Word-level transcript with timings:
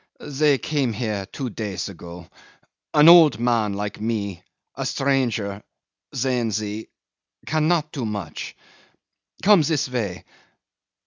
"They 0.33 0.57
came 0.57 0.93
here 0.93 1.27
two 1.27 1.51
days 1.51 1.87
ago. 1.87 2.27
An 2.95 3.07
old 3.07 3.39
man 3.39 3.73
like 3.75 4.01
me, 4.01 4.41
a 4.73 4.83
stranger 4.83 5.61
sehen 6.11 6.51
Sie 6.51 6.87
cannot 7.45 7.91
do 7.91 8.03
much.... 8.03 8.55
Come 9.43 9.61
this 9.61 9.87
way. 9.87 10.25